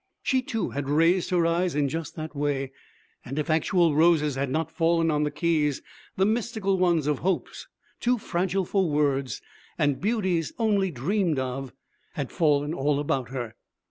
[0.23, 2.71] She, too, had raised her eyes in just that way;
[3.23, 5.83] and if actual roses had not fallen on the keys,
[6.17, 7.67] the mystical ones of hopes
[7.99, 9.43] too fragile for words,
[9.77, 11.71] and beauties only dreamed of,
[12.15, 13.53] had fallen all about her.